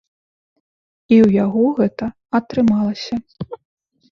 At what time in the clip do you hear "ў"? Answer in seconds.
1.25-1.27